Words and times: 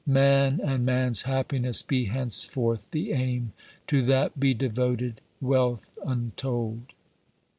Man 0.07 0.59
and 0.63 0.83
man's 0.83 1.21
happiness 1.21 1.83
be 1.83 2.05
henceforth 2.05 2.89
the 2.89 3.11
aim! 3.11 3.51
To 3.85 4.01
that 4.05 4.39
be 4.39 4.55
devoted 4.55 5.21
wealth 5.39 5.95
untold!" 6.03 6.93